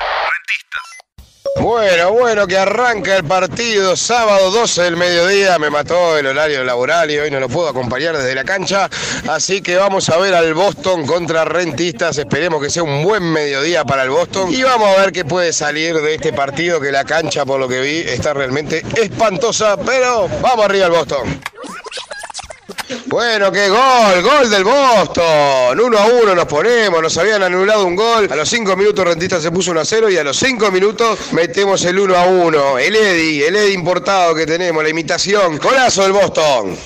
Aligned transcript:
Rentistas. 0.00 1.02
Bueno, 1.60 2.12
bueno, 2.12 2.46
que 2.46 2.56
arranca 2.56 3.16
el 3.16 3.24
partido 3.24 3.94
sábado 3.94 4.50
12 4.50 4.82
del 4.82 4.96
mediodía. 4.96 5.58
Me 5.58 5.70
mató 5.70 6.16
el 6.16 6.26
horario 6.26 6.64
laboral 6.64 7.10
y 7.10 7.18
hoy 7.18 7.30
no 7.30 7.40
lo 7.40 7.48
puedo 7.48 7.68
acompañar 7.68 8.16
desde 8.16 8.34
la 8.34 8.44
cancha. 8.44 8.88
Así 9.28 9.60
que 9.60 9.76
vamos 9.76 10.08
a 10.08 10.16
ver 10.16 10.34
al 10.34 10.54
Boston 10.54 11.06
contra 11.06 11.44
Rentistas. 11.44 12.18
Esperemos 12.18 12.62
que 12.62 12.70
sea 12.70 12.82
un 12.82 13.04
buen 13.04 13.22
mediodía 13.22 13.84
para 13.84 14.04
el 14.04 14.10
Boston. 14.10 14.52
Y 14.52 14.62
vamos 14.62 14.96
a 14.96 15.00
ver 15.00 15.12
qué 15.12 15.24
puede 15.24 15.52
salir 15.52 16.00
de 16.00 16.14
este 16.14 16.32
partido 16.32 16.80
que 16.80 16.90
la 16.90 17.04
cancha, 17.04 17.44
por 17.44 17.60
lo 17.60 17.68
que 17.68 17.80
vi, 17.80 17.98
está 17.98 18.32
realmente 18.32 18.82
espantosa. 18.96 19.76
Pero 19.76 20.28
vamos 20.40 20.64
arriba 20.64 20.86
al 20.86 20.92
Boston. 20.92 21.40
Bueno, 23.06 23.52
qué 23.52 23.68
gol, 23.68 24.22
gol 24.22 24.50
del 24.50 24.64
Boston. 24.64 25.80
Uno 25.80 25.98
a 25.98 26.06
uno 26.06 26.34
nos 26.34 26.46
ponemos, 26.46 27.02
nos 27.02 27.16
habían 27.18 27.42
anulado 27.42 27.84
un 27.86 27.96
gol. 27.96 28.28
A 28.30 28.36
los 28.36 28.48
cinco 28.48 28.76
minutos 28.76 29.04
Rentista 29.04 29.40
se 29.40 29.50
puso 29.50 29.70
1 29.70 29.80
a 29.80 29.84
0 29.84 30.10
y 30.10 30.16
a 30.16 30.24
los 30.24 30.36
cinco 30.36 30.70
minutos 30.70 31.32
metemos 31.32 31.84
el 31.84 31.98
1 31.98 32.16
a 32.16 32.26
1. 32.26 32.78
El 32.78 32.96
Eddy, 32.96 33.42
el 33.42 33.56
Eddy 33.56 33.72
importado 33.72 34.34
que 34.34 34.46
tenemos, 34.46 34.82
la 34.82 34.88
imitación. 34.88 35.58
Golazo 35.58 36.02
del 36.02 36.12
Boston. 36.12 36.76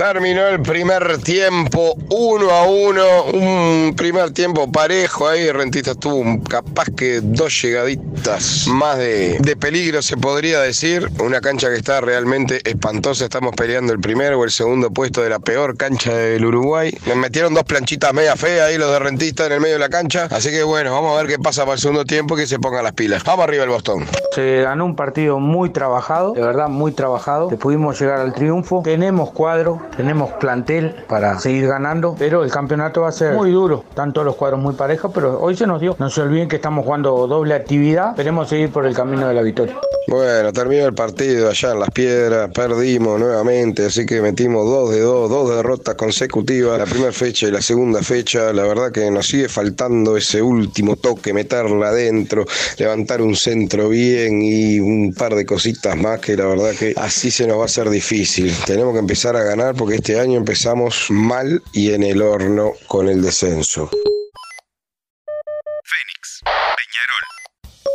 Terminó 0.00 0.46
el 0.46 0.62
primer 0.62 1.18
tiempo 1.18 1.94
1 2.08 2.50
a 2.50 2.66
1, 2.66 3.24
un 3.34 3.94
primer 3.94 4.30
tiempo 4.30 4.72
parejo 4.72 5.28
ahí, 5.28 5.52
Rentista 5.52 5.94
tuvo 5.94 6.42
capaz 6.42 6.86
que 6.96 7.20
dos 7.20 7.60
llegaditas 7.60 8.66
más 8.66 8.96
de, 8.96 9.36
de, 9.40 9.56
peligro 9.56 10.00
se 10.00 10.16
podría 10.16 10.62
decir, 10.62 11.06
una 11.22 11.42
cancha 11.42 11.68
que 11.68 11.76
está 11.76 12.00
realmente 12.00 12.62
espantosa, 12.64 13.24
estamos 13.24 13.54
peleando 13.54 13.92
el 13.92 14.00
primero 14.00 14.40
o 14.40 14.44
el 14.44 14.50
segundo 14.50 14.90
puesto 14.90 15.20
de 15.20 15.28
la 15.28 15.38
peor 15.38 15.76
cancha 15.76 16.14
del 16.14 16.46
Uruguay, 16.46 16.96
nos 17.04 17.16
metieron 17.18 17.52
dos 17.52 17.64
planchitas 17.64 18.14
media 18.14 18.36
feas 18.36 18.68
ahí 18.68 18.78
los 18.78 18.90
de 18.90 19.00
Rentista 19.00 19.44
en 19.44 19.52
el 19.52 19.60
medio 19.60 19.74
de 19.74 19.80
la 19.80 19.90
cancha, 19.90 20.28
así 20.30 20.48
que 20.48 20.62
bueno, 20.62 20.92
vamos 20.92 21.12
a 21.12 21.22
ver 21.22 21.30
qué 21.30 21.38
pasa 21.38 21.64
para 21.64 21.74
el 21.74 21.78
segundo 21.78 22.06
tiempo 22.06 22.38
y 22.38 22.40
que 22.40 22.46
se 22.46 22.58
pongan 22.58 22.84
las 22.84 22.94
pilas. 22.94 23.22
Vamos 23.22 23.44
arriba 23.44 23.64
el 23.64 23.70
Boston. 23.70 24.06
Se 24.34 24.62
ganó 24.62 24.86
un 24.86 24.96
partido 24.96 25.40
muy 25.40 25.68
trabajado, 25.68 26.32
de 26.32 26.40
verdad 26.40 26.68
muy 26.68 26.92
trabajado, 26.92 27.48
que 27.48 27.56
pudimos 27.56 28.00
llegar 28.00 28.20
al 28.20 28.32
triunfo, 28.32 28.80
tenemos 28.82 29.30
cuadro, 29.32 29.89
tenemos 29.96 30.32
plantel 30.32 30.94
para 31.08 31.38
seguir 31.38 31.66
ganando, 31.66 32.14
pero 32.18 32.44
el 32.44 32.50
campeonato 32.50 33.02
va 33.02 33.08
a 33.08 33.12
ser 33.12 33.34
muy 33.34 33.50
duro. 33.50 33.84
Están 33.88 34.12
todos 34.12 34.24
los 34.24 34.36
cuadros 34.36 34.60
muy 34.60 34.74
parejos, 34.74 35.10
pero 35.14 35.40
hoy 35.40 35.56
se 35.56 35.66
nos 35.66 35.80
dio. 35.80 35.96
No 35.98 36.10
se 36.10 36.22
olviden 36.22 36.48
que 36.48 36.56
estamos 36.56 36.84
jugando 36.84 37.26
doble 37.26 37.54
actividad. 37.54 38.10
Esperemos 38.10 38.48
seguir 38.48 38.70
por 38.70 38.86
el 38.86 38.94
camino 38.94 39.28
de 39.28 39.34
la 39.34 39.42
victoria. 39.42 39.76
Bueno, 40.06 40.52
terminó 40.52 40.86
el 40.86 40.94
partido 40.94 41.48
allá 41.48 41.72
en 41.72 41.80
Las 41.80 41.90
Piedras, 41.90 42.50
perdimos 42.52 43.20
nuevamente, 43.20 43.86
así 43.86 44.06
que 44.06 44.20
metimos 44.20 44.66
dos 44.66 44.90
de 44.90 45.00
dos, 45.00 45.30
dos 45.30 45.54
derrotas 45.54 45.94
consecutivas, 45.94 46.78
la 46.78 46.86
primera 46.86 47.12
fecha 47.12 47.46
y 47.46 47.52
la 47.52 47.62
segunda 47.62 48.02
fecha. 48.02 48.52
La 48.52 48.64
verdad 48.64 48.90
que 48.90 49.08
nos 49.10 49.28
sigue 49.28 49.48
faltando 49.48 50.16
ese 50.16 50.42
último 50.42 50.96
toque, 50.96 51.32
meterla 51.32 51.90
adentro, 51.90 52.44
levantar 52.78 53.22
un 53.22 53.36
centro 53.36 53.88
bien 53.88 54.42
y 54.42 54.80
un 54.80 55.14
par 55.14 55.34
de 55.34 55.46
cositas 55.46 55.96
más 55.96 56.18
que 56.18 56.36
la 56.36 56.46
verdad 56.46 56.72
que 56.76 56.94
así 56.96 57.30
se 57.30 57.46
nos 57.46 57.58
va 57.58 57.62
a 57.62 57.66
hacer 57.66 57.88
difícil. 57.88 58.52
Tenemos 58.66 58.92
que 58.94 58.98
empezar 58.98 59.36
a 59.36 59.42
ganar 59.42 59.74
porque 59.80 59.94
este 59.94 60.20
año 60.20 60.36
empezamos 60.36 61.06
mal 61.08 61.62
y 61.72 61.92
en 61.94 62.02
el 62.02 62.20
horno 62.20 62.72
con 62.86 63.08
el 63.08 63.22
descenso. 63.22 63.88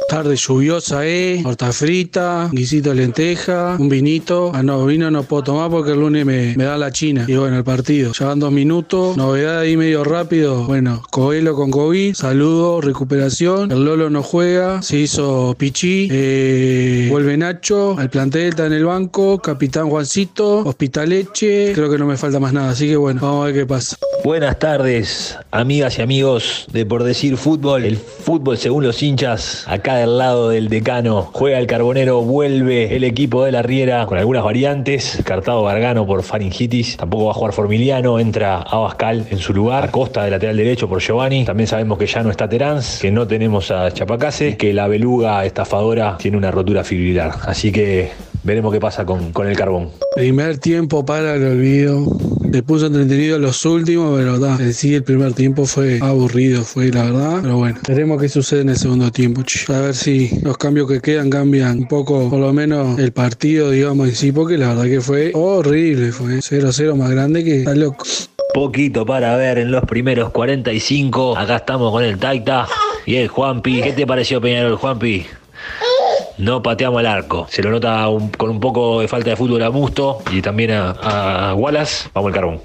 Tarde 0.08 0.36
lluviosa, 0.36 1.06
eh. 1.08 1.42
Horta 1.44 1.72
frita, 1.74 2.50
guisito 2.52 2.90
de 2.90 2.96
lenteja, 2.96 3.76
un 3.80 3.90
vinito. 3.90 4.52
Ah, 4.54 4.62
no, 4.62 4.86
vino 4.86 5.10
no 5.10 5.24
puedo 5.24 5.44
tomar 5.44 5.72
porque 5.72 5.94
el 5.94 6.00
lunes 6.00 6.26
me, 6.26 6.56
me 6.56 6.64
da 6.64 6.78
la 6.78 6.92
china. 6.92 7.26
Y 7.28 7.36
bueno, 7.36 7.58
el 7.58 7.64
partido. 7.64 8.12
Ya 8.14 8.28
van 8.28 8.40
dos 8.40 8.52
minutos. 8.52 9.18
Novedad 9.18 9.60
ahí 9.60 9.76
medio 9.76 10.04
rápido. 10.04 10.64
Bueno, 10.66 11.02
Coelho 11.10 11.56
con 11.56 11.72
COVID. 11.72 12.14
Saludo, 12.14 12.82
recuperación. 12.82 13.72
El 13.72 13.84
Lolo 13.84 14.12
no 14.12 14.22
juega. 14.22 14.84
Se 14.84 14.98
hizo 14.98 15.56
Pichi. 15.58 16.08
Eh, 16.12 17.08
vuelve 17.10 17.36
Nacho. 17.36 18.00
El 18.00 18.10
plantel 18.10 18.50
está 18.50 18.68
en 18.68 18.74
el 18.74 18.86
banco. 18.86 19.40
Capitán 19.40 19.90
Juancito. 19.90 20.60
Hospitaleche. 20.60 21.74
Creo 21.74 21.90
que 21.90 21.98
no 21.98 22.06
me 22.06 22.16
falta 22.16 22.40
más 22.40 22.54
nada. 22.54 22.70
Así 22.70 22.88
que 22.88 22.96
bueno, 22.96 23.22
vamos 23.22 23.44
a 23.44 23.46
ver 23.48 23.56
qué 23.56 23.66
pasa. 23.66 23.98
Buenas 24.26 24.58
tardes, 24.58 25.38
amigas 25.52 26.00
y 26.00 26.02
amigos 26.02 26.66
de 26.74 26.84
Por 26.84 27.04
Decir 27.04 27.38
Fútbol. 27.38 27.86
El 27.86 27.98
fútbol 27.98 28.58
según 28.58 28.84
los 28.84 29.04
hinchas, 29.04 29.64
acá 29.68 29.95
del 29.98 30.18
lado 30.18 30.50
del 30.50 30.70
decano. 30.70 31.30
Juega 31.34 31.60
el 31.60 31.68
Carbonero, 31.68 32.22
vuelve 32.22 32.96
el 32.96 33.04
equipo 33.04 33.44
de 33.44 33.52
la 33.52 33.62
Riera 33.62 34.06
con 34.06 34.18
algunas 34.18 34.44
variantes. 34.44 35.20
Cartado 35.24 35.64
Gargano 35.64 36.06
por 36.06 36.24
faringitis. 36.24 36.98
Tampoco 36.98 37.26
va 37.26 37.32
a 37.32 37.34
jugar 37.34 37.54
Formiliano. 37.54 38.20
Entra 38.20 38.62
Abascal 38.62 39.26
en 39.30 39.38
su 39.38 39.54
lugar. 39.54 39.86
Acosta 39.86 40.24
de 40.24 40.32
lateral 40.32 40.58
derecho 40.58 40.88
por 40.88 41.00
Giovanni. 41.00 41.46
También 41.46 41.68
sabemos 41.68 41.98
que 41.98 42.08
ya 42.08 42.24
no 42.24 42.32
está 42.32 42.48
Terán, 42.48 42.80
que 43.02 43.12
no 43.12 43.28
tenemos 43.28 43.72
a 43.72 43.92
Chapacase, 43.92 44.58
que 44.58 44.74
la 44.74 44.88
beluga 44.88 45.46
estafadora 45.46 46.18
tiene 46.18 46.38
una 46.38 46.52
rotura 46.52 46.84
fibrilar. 46.84 47.34
Así 47.46 47.72
que 47.72 48.12
veremos 48.44 48.74
qué 48.74 48.80
pasa 48.80 49.06
con, 49.06 49.32
con 49.32 49.48
el 49.48 49.56
carbón. 49.56 49.90
Primer 50.16 50.60
tiempo 50.60 51.06
para 51.06 51.36
el 51.36 51.44
olvido. 51.44 52.06
Le 52.56 52.64
puso 52.64 52.86
entretenido 52.86 53.38
los 53.38 53.66
últimos, 53.66 54.18
pero 54.18 54.40
da, 54.40 54.56
en 54.62 54.74
sí 54.74 54.96
el 54.96 55.04
primer 55.04 55.34
tiempo 55.34 55.66
fue 55.66 56.00
aburrido, 56.02 56.64
fue 56.64 56.90
la 56.90 57.04
verdad. 57.04 57.40
Pero 57.42 57.58
bueno, 57.58 57.78
veremos 57.86 58.22
qué 58.22 58.30
sucede 58.30 58.62
en 58.62 58.70
el 58.70 58.78
segundo 58.78 59.12
tiempo. 59.12 59.44
A 59.68 59.80
ver 59.82 59.94
si 59.94 60.40
los 60.42 60.58
cambios 60.58 60.88
que 60.88 61.02
quedan 61.02 61.30
cambian 61.30 61.80
un 61.80 61.88
poco, 61.90 62.30
por 62.30 62.40
lo 62.40 62.54
menos 62.54 62.98
el 62.98 63.12
partido, 63.12 63.72
digamos, 63.72 64.08
en 64.08 64.16
sí, 64.16 64.32
porque 64.32 64.58
la 64.58 64.70
verdad 64.70 64.86
que 64.86 65.02
fue 65.02 65.32
horrible. 65.34 66.14
Fue 66.14 66.38
0-0 66.38 66.96
más 66.96 67.12
grande 67.12 67.44
que 67.44 67.58
está 67.58 67.76
loco. 67.76 68.06
Poquito 68.54 69.06
para 69.06 69.36
ver 69.36 69.58
en 69.58 69.70
los 69.70 69.84
primeros 69.84 70.30
45. 70.30 71.38
Acá 71.38 71.58
estamos 71.58 71.92
con 71.92 72.06
el 72.06 72.18
Taita 72.18 72.70
y 73.06 73.18
el 73.18 73.28
Juanpi. 73.28 73.82
¿Qué 73.82 73.92
te 73.92 74.08
pareció 74.08 74.40
Peñarol, 74.40 74.78
Juanpi? 74.78 75.26
No 76.38 76.62
pateamos 76.62 77.00
al 77.00 77.06
arco. 77.06 77.48
Se 77.50 77.62
lo 77.64 77.72
nota 77.72 78.08
un- 78.10 78.30
con 78.30 78.50
un 78.50 78.60
poco 78.60 79.00
de 79.02 79.08
falta 79.08 79.30
de 79.30 79.36
fútbol 79.36 79.62
a 79.64 79.70
Musto 79.70 80.20
y 80.32 80.42
también 80.42 80.72
a, 80.72 80.92
a 81.52 81.54
Wallace. 81.56 82.10
Vamos 82.14 82.30
al 82.30 82.34
carbón. 82.34 82.62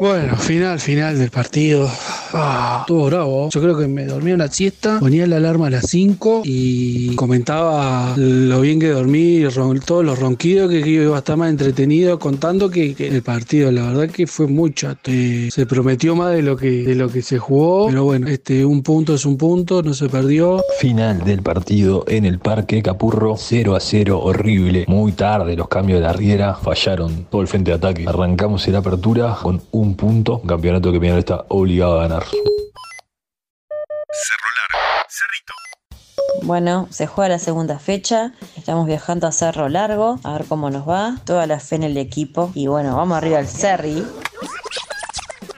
Bueno, 0.00 0.36
final, 0.36 0.80
final 0.80 1.18
del 1.18 1.30
partido. 1.30 1.88
Ah, 2.32 2.78
estuvo 2.80 3.06
bravo. 3.06 3.48
Yo 3.50 3.60
creo 3.60 3.78
que 3.78 3.86
me 3.86 4.06
dormí 4.06 4.32
una 4.32 4.48
siesta, 4.48 4.98
ponía 4.98 5.24
la 5.26 5.36
alarma 5.36 5.68
a 5.68 5.70
las 5.70 5.86
5 5.88 6.42
y 6.44 7.14
comentaba 7.14 8.14
lo 8.16 8.60
bien 8.60 8.80
que 8.80 8.88
dormí, 8.88 9.44
todos 9.86 10.04
los 10.04 10.18
ronquidos 10.18 10.68
que, 10.68 10.80
iba 10.80 11.14
a 11.14 11.18
estar 11.18 11.36
más 11.36 11.50
entretenido 11.50 12.18
contando 12.18 12.70
que, 12.70 12.96
el 12.98 13.22
partido, 13.22 13.70
la 13.70 13.86
verdad 13.86 14.10
que 14.10 14.26
fue 14.26 14.48
muy 14.48 14.74
chato. 14.74 15.10
Eh, 15.12 15.48
se 15.52 15.64
prometió 15.66 16.16
más 16.16 16.32
de 16.32 16.42
lo 16.42 16.56
que 16.56 17.22
se 17.22 17.38
jugó, 17.38 17.86
pero 17.86 18.04
bueno, 18.04 18.26
este 18.28 18.64
un 18.64 18.82
punto 18.82 19.14
es 19.14 19.24
un 19.24 19.36
punto, 19.36 19.82
no 19.82 19.94
se 19.94 20.08
perdió. 20.08 20.60
Final 20.80 21.24
del 21.24 21.42
partido 21.42 22.04
en 22.08 22.24
el 22.24 22.40
Parque 22.40 22.82
Capurro, 22.82 23.36
0 23.38 23.76
a 23.76 23.80
0, 23.80 24.20
horrible. 24.20 24.84
Muy 24.88 25.12
tarde 25.12 25.56
los 25.56 25.68
cambios 25.68 26.00
de 26.00 26.06
la 26.06 26.12
Riera, 26.12 26.54
fallaron 26.54 27.26
todo 27.30 27.42
el 27.42 27.48
frente 27.48 27.70
de 27.70 27.76
ataque. 27.76 28.04
Arrancamos 28.08 28.66
en 28.66 28.74
apertura 28.74 29.36
con 29.40 29.62
un 29.70 29.93
punto, 29.94 30.38
un 30.38 30.48
campeonato 30.48 30.92
que 30.92 31.00
Peñarol 31.00 31.20
está 31.20 31.44
obligado 31.48 31.98
a 31.98 32.02
ganar. 32.02 32.24
Cerro 34.24 34.48
Largo, 34.58 35.06
Cerrito. 35.08 35.54
Bueno, 36.42 36.88
se 36.90 37.06
juega 37.06 37.28
la 37.30 37.38
segunda 37.38 37.78
fecha. 37.78 38.32
Estamos 38.56 38.86
viajando 38.86 39.26
a 39.26 39.32
Cerro 39.32 39.68
Largo. 39.68 40.18
A 40.24 40.32
ver 40.34 40.44
cómo 40.46 40.70
nos 40.70 40.88
va. 40.88 41.16
Toda 41.24 41.46
la 41.46 41.60
fe 41.60 41.76
en 41.76 41.84
el 41.84 41.96
equipo. 41.96 42.50
Y 42.54 42.66
bueno, 42.66 42.96
vamos 42.96 43.16
arriba 43.16 43.38
al 43.38 43.48
Cerri. 43.48 44.04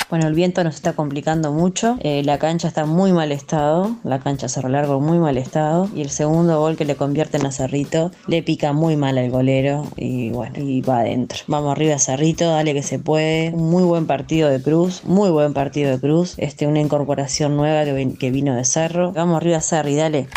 Bueno, 0.08 0.28
el 0.28 0.34
viento 0.34 0.62
nos 0.62 0.76
está 0.76 0.92
complicando 0.92 1.52
mucho. 1.52 1.96
Eh, 2.00 2.22
la 2.24 2.38
cancha 2.38 2.68
está 2.68 2.82
en 2.82 2.90
muy 2.90 3.12
mal 3.12 3.32
estado. 3.32 3.96
La 4.04 4.20
cancha 4.20 4.48
Cerro 4.48 4.68
Largo 4.68 5.00
muy 5.00 5.18
mal 5.18 5.36
estado. 5.36 5.88
Y 5.96 6.00
el 6.00 6.10
segundo 6.10 6.60
gol 6.60 6.76
que 6.76 6.84
le 6.84 6.94
convierten 6.94 7.44
a 7.44 7.50
Cerrito 7.50 8.12
le 8.28 8.42
pica 8.44 8.72
muy 8.72 8.96
mal 8.96 9.18
al 9.18 9.30
golero. 9.30 9.84
Y 9.96 10.30
bueno, 10.30 10.54
y 10.58 10.80
va 10.80 11.00
adentro. 11.00 11.40
Vamos 11.48 11.72
arriba 11.72 11.96
a 11.96 11.98
Cerrito, 11.98 12.48
dale 12.48 12.72
que 12.72 12.84
se 12.84 13.00
puede. 13.00 13.50
Muy 13.50 13.82
buen 13.82 14.06
partido 14.06 14.48
de 14.48 14.62
Cruz. 14.62 15.02
Muy 15.04 15.30
buen 15.30 15.52
partido 15.54 15.90
de 15.90 15.98
Cruz. 15.98 16.34
Este, 16.36 16.68
una 16.68 16.80
incorporación 16.80 17.56
nueva 17.56 17.84
que, 17.84 18.14
que 18.16 18.30
vino 18.30 18.54
de 18.54 18.64
Cerro. 18.64 19.10
Vamos 19.12 19.38
arriba 19.38 19.56
a 19.56 19.60
Cerri, 19.60 19.96
dale. 19.96 20.28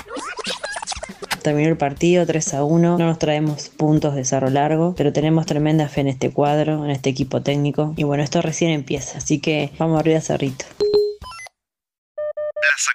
Terminó 1.42 1.70
el 1.70 1.78
partido 1.78 2.26
3 2.26 2.54
a 2.56 2.64
1. 2.64 2.98
No 2.98 3.06
nos 3.06 3.20
traemos 3.20 3.70
puntos 3.70 4.16
de 4.16 4.26
cerro 4.26 4.50
largo, 4.50 4.96
pero 4.96 5.14
tenemos 5.14 5.46
tremenda 5.46 5.88
fe 5.88 6.02
en 6.02 6.08
este 6.08 6.32
cuadro, 6.32 6.84
en 6.84 6.92
este 6.92 7.10
equipo 7.10 7.42
técnico. 7.42 7.94
Y 7.96 8.04
bueno, 8.04 8.24
esto 8.24 8.42
recién 8.42 8.72
empieza, 8.72 9.20
así 9.20 9.40
que 9.40 9.72
vamos 9.78 10.00
arriba 10.00 10.20
Cerrito. 10.22 10.66
Plaza 10.78 10.92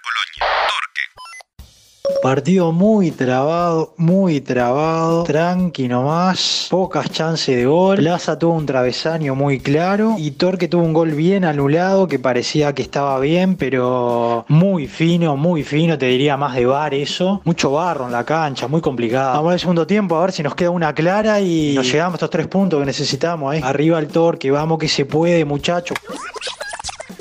Colonia. 0.02 0.53
Partido 2.24 2.72
muy 2.72 3.10
trabado, 3.10 3.94
muy 3.96 4.42
trabado, 4.42 5.24
tranqui 5.24 5.88
nomás, 5.88 6.68
pocas 6.70 7.10
chances 7.10 7.56
de 7.56 7.64
gol. 7.64 7.96
Plaza 7.96 8.38
tuvo 8.38 8.54
un 8.54 8.66
travesaño 8.66 9.34
muy 9.34 9.58
claro 9.58 10.14
y 10.18 10.32
Torque 10.32 10.68
tuvo 10.68 10.84
un 10.84 10.92
gol 10.92 11.12
bien 11.12 11.46
anulado 11.46 12.06
que 12.06 12.18
parecía 12.18 12.74
que 12.74 12.82
estaba 12.82 13.18
bien, 13.20 13.56
pero 13.56 14.44
muy 14.48 14.86
fino, 14.86 15.36
muy 15.38 15.64
fino, 15.64 15.96
te 15.96 16.04
diría 16.06 16.36
más 16.36 16.54
de 16.54 16.66
bar 16.66 16.92
eso. 16.92 17.40
Mucho 17.44 17.72
barro 17.72 18.04
en 18.04 18.12
la 18.12 18.24
cancha, 18.24 18.68
muy 18.68 18.82
complicado. 18.82 19.34
Vamos 19.34 19.54
al 19.54 19.60
segundo 19.60 19.86
tiempo 19.86 20.16
a 20.16 20.20
ver 20.22 20.32
si 20.32 20.42
nos 20.42 20.54
queda 20.54 20.70
una 20.70 20.94
clara 20.94 21.40
y 21.40 21.72
nos 21.74 21.90
llegamos 21.90 22.14
a 22.14 22.16
estos 22.16 22.30
tres 22.30 22.48
puntos 22.48 22.80
que 22.80 22.86
necesitamos 22.86 23.50
ahí. 23.50 23.60
Arriba 23.62 23.98
el 23.98 24.08
Torque, 24.08 24.50
vamos 24.50 24.78
que 24.78 24.88
se 24.88 25.06
puede, 25.06 25.46
muchachos. 25.46 25.96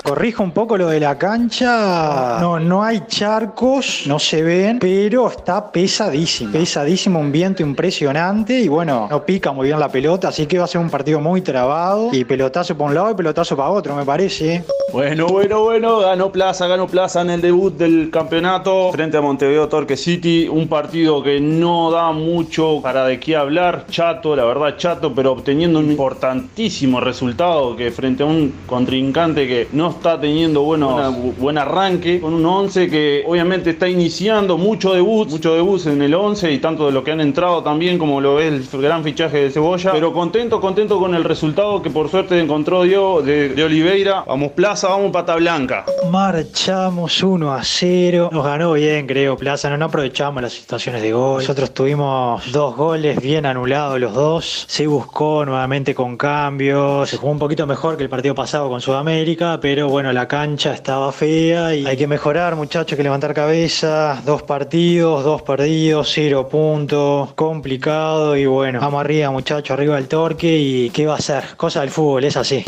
Corrijo 0.03 0.44
un 0.44 0.51
poco 0.51 0.77
lo 0.77 0.89
de 0.89 1.00
la 1.00 1.17
cancha. 1.17 2.38
No, 2.41 2.59
no 2.59 2.83
hay 2.83 3.05
charcos, 3.07 4.03
no 4.05 4.19
se 4.19 4.44
ven, 4.44 4.79
pero 4.79 5.29
está 5.29 5.71
pesadísimo. 5.71 6.51
Pesadísimo, 6.51 7.19
un 7.19 7.31
viento 7.31 7.63
impresionante 7.63 8.59
y 8.59 8.67
bueno, 8.67 9.07
no 9.09 9.25
pica 9.25 9.53
muy 9.53 9.67
bien 9.67 9.79
la 9.79 9.88
pelota, 9.88 10.27
así 10.27 10.45
que 10.45 10.57
va 10.57 10.65
a 10.65 10.67
ser 10.67 10.81
un 10.81 10.89
partido 10.89 11.21
muy 11.21 11.39
trabado 11.39 12.09
y 12.11 12.25
pelotazo 12.25 12.77
para 12.77 12.89
un 12.89 12.95
lado 12.95 13.11
y 13.11 13.15
pelotazo 13.15 13.55
para 13.55 13.69
otro, 13.69 13.95
me 13.95 14.03
parece. 14.03 14.65
Bueno, 14.93 15.25
bueno, 15.25 15.63
bueno, 15.63 16.01
ganó 16.01 16.31
Plaza, 16.31 16.67
ganó 16.67 16.85
Plaza 16.85 17.21
en 17.21 17.31
el 17.31 17.41
debut 17.41 17.75
del 17.75 18.11
campeonato. 18.11 18.91
Frente 18.91 19.17
a 19.17 19.21
Montevideo 19.21 19.67
Torque 19.67 19.97
City, 19.97 20.47
un 20.47 20.67
partido 20.67 21.23
que 21.23 21.41
no 21.41 21.89
da 21.89 22.11
mucho 22.11 22.79
para 22.79 23.03
de 23.07 23.19
qué 23.19 23.35
hablar, 23.35 23.87
chato, 23.89 24.35
la 24.35 24.45
verdad 24.45 24.75
chato, 24.77 25.11
pero 25.11 25.31
obteniendo 25.31 25.79
un 25.79 25.89
importantísimo 25.89 26.99
resultado 26.99 27.75
que 27.75 27.89
frente 27.89 28.21
a 28.21 28.27
un 28.27 28.53
contrincante 28.67 29.47
que 29.47 29.67
no 29.71 29.89
está 29.89 30.21
teniendo 30.21 30.61
bueno, 30.61 31.11
buen 31.39 31.57
arranque, 31.57 32.21
con 32.21 32.35
un 32.35 32.45
11 32.45 32.87
que 32.87 33.23
obviamente 33.25 33.71
está 33.71 33.89
iniciando 33.89 34.59
mucho 34.59 34.93
debut, 34.93 35.27
mucho 35.27 35.55
debut 35.55 35.83
en 35.87 36.03
el 36.03 36.13
11 36.13 36.51
y 36.51 36.59
tanto 36.59 36.85
de 36.85 36.91
lo 36.91 37.03
que 37.03 37.13
han 37.13 37.21
entrado 37.21 37.63
también 37.63 37.97
como 37.97 38.21
lo 38.21 38.39
es 38.39 38.71
el 38.71 38.79
gran 38.79 39.03
fichaje 39.03 39.39
de 39.39 39.49
Cebolla, 39.49 39.91
pero 39.91 40.13
contento, 40.13 40.61
contento 40.61 40.99
con 40.99 41.15
el 41.15 41.23
resultado 41.23 41.81
que 41.81 41.89
por 41.89 42.09
suerte 42.09 42.39
encontró 42.39 42.83
Diego 42.83 43.23
de, 43.23 43.49
de 43.49 43.63
Oliveira, 43.63 44.23
vamos 44.27 44.51
Plaza, 44.51 44.82
vamos 44.89 45.12
Pata 45.12 45.35
Blanca. 45.35 45.85
Marchamos 46.09 47.24
1 47.24 47.53
a 47.53 47.63
0. 47.63 48.30
Nos 48.31 48.45
ganó 48.45 48.74
bien, 48.74 49.07
creo, 49.07 49.38
Plaza. 49.38 49.69
No, 49.69 49.77
no 49.77 49.85
aprovechamos 49.85 50.41
las 50.41 50.53
situaciones 50.53 51.01
de 51.01 51.12
gol. 51.13 51.41
Nosotros 51.41 51.74
tuvimos 51.74 52.51
dos 52.51 52.75
goles 52.75 53.19
bien 53.21 53.45
anulados 53.45 54.00
los 54.00 54.13
dos. 54.13 54.65
Se 54.68 54.88
buscó 54.88 55.45
nuevamente 55.45 55.95
con 55.95 56.18
cambios. 56.18 57.09
Se 57.09 57.18
jugó 57.18 57.31
un 57.31 57.39
poquito 57.39 57.65
mejor 57.65 57.97
que 57.97 58.03
el 58.03 58.09
partido 58.09 58.35
pasado 58.35 58.69
con 58.69 58.81
Sudamérica, 58.81 59.59
pero 59.62 59.88
bueno, 59.89 60.12
la 60.12 60.27
cancha 60.27 60.74
estaba 60.74 61.12
fea 61.12 61.75
y 61.75 61.86
hay 61.86 61.97
que 61.97 62.07
mejorar, 62.07 62.56
muchachos, 62.56 62.94
hay 62.94 62.97
que 62.97 63.03
levantar 63.03 63.33
cabeza. 63.33 64.21
Dos 64.25 64.44
partidos, 64.44 65.24
dos 65.24 65.41
perdidos, 65.41 66.12
cero 66.13 66.47
puntos. 66.50 67.33
Complicado 67.33 68.36
y 68.36 68.45
bueno, 68.45 68.79
vamos 68.79 69.01
arriba, 69.01 69.31
muchachos, 69.31 69.71
arriba 69.71 69.95
del 69.95 70.07
torque 70.07 70.57
y 70.57 70.89
¿qué 70.89 71.06
va 71.06 71.15
a 71.15 71.21
ser? 71.21 71.56
Cosa 71.56 71.81
del 71.81 71.89
fútbol, 71.89 72.24
es 72.25 72.38
así. 72.38 72.65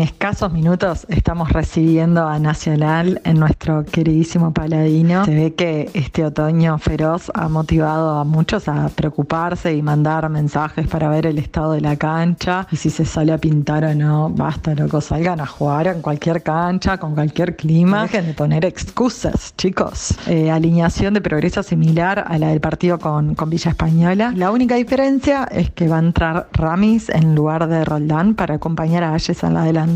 En 0.00 0.06
escasos 0.06 0.50
minutos 0.50 1.06
estamos 1.10 1.52
recibiendo 1.52 2.26
a 2.26 2.38
Nacional 2.38 3.20
en 3.22 3.38
nuestro 3.38 3.84
queridísimo 3.84 4.50
Paladino. 4.50 5.26
Se 5.26 5.34
ve 5.34 5.52
que 5.52 5.90
este 5.92 6.24
otoño 6.24 6.78
feroz 6.78 7.30
ha 7.34 7.50
motivado 7.50 8.18
a 8.18 8.24
muchos 8.24 8.66
a 8.66 8.88
preocuparse 8.88 9.74
y 9.74 9.82
mandar 9.82 10.26
mensajes 10.30 10.88
para 10.88 11.10
ver 11.10 11.26
el 11.26 11.36
estado 11.36 11.72
de 11.72 11.82
la 11.82 11.96
cancha 11.96 12.66
y 12.70 12.76
si 12.76 12.88
se 12.88 13.04
sale 13.04 13.30
a 13.30 13.36
pintar 13.36 13.84
o 13.84 13.94
no. 13.94 14.30
Basta, 14.30 14.74
loco, 14.74 15.02
salgan 15.02 15.38
a 15.38 15.46
jugar 15.46 15.88
en 15.88 16.00
cualquier 16.00 16.42
cancha, 16.42 16.96
con 16.96 17.12
cualquier 17.12 17.56
clima. 17.56 18.04
Dejen 18.04 18.24
de 18.24 18.32
poner 18.32 18.64
excusas, 18.64 19.54
chicos. 19.58 20.14
Eh, 20.28 20.50
alineación 20.50 21.12
de 21.12 21.20
progreso 21.20 21.62
similar 21.62 22.24
a 22.26 22.38
la 22.38 22.48
del 22.48 22.62
partido 22.62 22.98
con, 22.98 23.34
con 23.34 23.50
Villa 23.50 23.72
Española. 23.72 24.32
La 24.34 24.50
única 24.50 24.76
diferencia 24.76 25.44
es 25.52 25.70
que 25.70 25.88
va 25.88 25.96
a 25.96 26.00
entrar 26.00 26.48
Ramis 26.54 27.10
en 27.10 27.34
lugar 27.34 27.68
de 27.68 27.84
Roldán 27.84 28.34
para 28.34 28.54
acompañar 28.54 29.04
a 29.04 29.12
Ayes 29.12 29.42
en 29.42 29.52
la 29.52 29.64
delantera. 29.64 29.89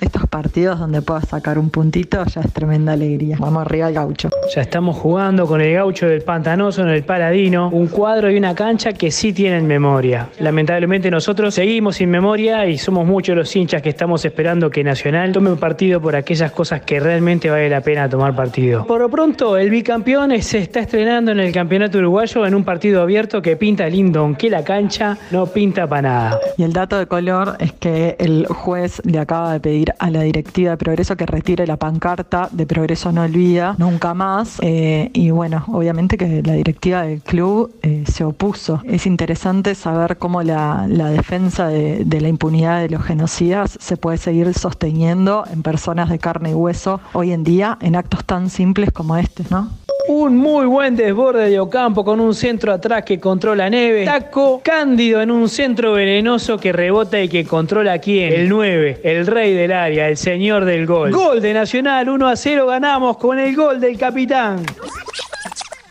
Estos 0.00 0.26
partidos 0.28 0.78
donde 0.78 1.00
puedas 1.00 1.26
sacar 1.26 1.58
un 1.58 1.70
puntito 1.70 2.22
ya 2.26 2.42
es 2.42 2.52
tremenda 2.52 2.92
alegría. 2.92 3.36
Vamos 3.40 3.62
arriba 3.62 3.86
al 3.86 3.94
gaucho. 3.94 4.28
Ya 4.54 4.60
estamos 4.60 4.96
jugando 4.96 5.46
con 5.46 5.62
el 5.62 5.72
gaucho 5.72 6.06
del 6.06 6.20
Pantanoso 6.20 6.82
en 6.82 6.88
el 6.88 7.02
Paladino, 7.02 7.70
un 7.70 7.88
cuadro 7.88 8.30
y 8.30 8.36
una 8.36 8.54
cancha 8.54 8.92
que 8.92 9.10
sí 9.10 9.32
tienen 9.32 9.66
memoria. 9.66 10.28
Lamentablemente 10.38 11.10
nosotros 11.10 11.54
seguimos 11.54 11.96
sin 11.96 12.10
memoria 12.10 12.66
y 12.66 12.76
somos 12.76 13.06
muchos 13.06 13.36
los 13.36 13.56
hinchas 13.56 13.80
que 13.80 13.88
estamos 13.88 14.22
esperando 14.24 14.68
que 14.68 14.84
Nacional 14.84 15.32
tome 15.32 15.56
partido 15.56 16.00
por 16.00 16.14
aquellas 16.14 16.52
cosas 16.52 16.82
que 16.82 17.00
realmente 17.00 17.48
vale 17.48 17.70
la 17.70 17.80
pena 17.80 18.08
tomar 18.08 18.36
partido. 18.36 18.86
Por 18.86 19.00
lo 19.00 19.08
pronto, 19.08 19.56
el 19.56 19.70
bicampeón 19.70 20.40
se 20.42 20.58
está 20.58 20.80
estrenando 20.80 21.32
en 21.32 21.40
el 21.40 21.52
campeonato 21.52 21.98
uruguayo 21.98 22.46
en 22.46 22.54
un 22.54 22.64
partido 22.64 23.00
abierto 23.00 23.40
que 23.40 23.56
pinta 23.56 23.88
lindo, 23.88 24.20
aunque 24.20 24.50
la 24.50 24.62
cancha 24.62 25.16
no 25.30 25.46
pinta 25.46 25.86
para 25.86 26.02
nada. 26.02 26.40
Y 26.58 26.64
el 26.64 26.72
dato 26.72 26.98
de 26.98 27.06
color 27.06 27.56
es 27.60 27.72
que 27.72 28.14
el 28.18 28.46
juez 28.46 29.00
le 29.04 29.18
de 29.46 29.60
pedir 29.60 29.94
a 29.98 30.10
la 30.10 30.22
directiva 30.22 30.72
de 30.72 30.76
Progreso 30.76 31.16
que 31.16 31.26
retire 31.26 31.66
la 31.66 31.76
pancarta 31.76 32.48
de 32.50 32.66
Progreso 32.66 33.12
no 33.12 33.22
olvida 33.22 33.74
nunca 33.78 34.14
más. 34.14 34.58
Eh, 34.60 35.10
y 35.12 35.30
bueno, 35.30 35.64
obviamente 35.68 36.16
que 36.16 36.42
la 36.42 36.54
directiva 36.54 37.02
del 37.02 37.20
club 37.20 37.74
eh, 37.82 38.04
se 38.06 38.24
opuso. 38.24 38.80
Es 38.84 39.06
interesante 39.06 39.74
saber 39.74 40.18
cómo 40.18 40.42
la, 40.42 40.86
la 40.88 41.10
defensa 41.10 41.68
de, 41.68 42.04
de 42.04 42.20
la 42.20 42.28
impunidad 42.28 42.80
de 42.80 42.88
los 42.88 43.02
genocidas 43.02 43.78
se 43.80 43.96
puede 43.96 44.18
seguir 44.18 44.52
sosteniendo 44.54 45.44
en 45.52 45.62
personas 45.62 46.08
de 46.10 46.18
carne 46.18 46.50
y 46.50 46.54
hueso 46.54 47.00
hoy 47.12 47.32
en 47.32 47.44
día 47.44 47.78
en 47.80 47.96
actos 47.96 48.24
tan 48.24 48.50
simples 48.50 48.90
como 48.92 49.16
este, 49.16 49.44
¿no? 49.50 49.70
Un 50.08 50.38
muy 50.38 50.64
buen 50.64 50.96
desborde 50.96 51.50
de 51.50 51.60
Ocampo 51.60 52.02
con 52.02 52.18
un 52.18 52.34
centro 52.34 52.72
atrás 52.72 53.04
que 53.04 53.20
controla 53.20 53.68
Neve. 53.68 54.06
Taco 54.06 54.62
Cándido 54.64 55.20
en 55.20 55.30
un 55.30 55.50
centro 55.50 55.92
venenoso 55.92 56.56
que 56.56 56.72
rebota 56.72 57.20
y 57.20 57.28
que 57.28 57.44
controla 57.44 57.92
a 57.92 57.98
quién. 57.98 58.32
El 58.32 58.48
9, 58.48 59.00
el 59.04 59.26
rey 59.26 59.52
del 59.52 59.70
área, 59.70 60.08
el 60.08 60.16
señor 60.16 60.64
del 60.64 60.86
gol. 60.86 61.12
Gol 61.12 61.42
de 61.42 61.52
Nacional, 61.52 62.08
1 62.08 62.26
a 62.26 62.36
0 62.36 62.66
ganamos 62.66 63.18
con 63.18 63.38
el 63.38 63.54
gol 63.54 63.80
del 63.80 63.98
capitán. 63.98 64.64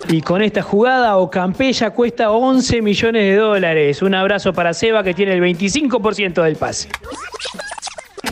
Y 0.10 0.22
con 0.22 0.42
esta 0.42 0.64
jugada, 0.64 1.16
Ocampella 1.18 1.92
cuesta 1.92 2.32
11 2.32 2.82
millones 2.82 3.22
de 3.22 3.36
dólares. 3.36 4.02
Un 4.02 4.16
abrazo 4.16 4.52
para 4.52 4.74
Seba 4.74 5.04
que 5.04 5.14
tiene 5.14 5.34
el 5.34 5.42
25% 5.44 6.42
del 6.42 6.56
pase. 6.56 6.90